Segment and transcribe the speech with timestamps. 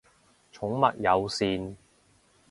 [0.51, 1.77] 寵物友善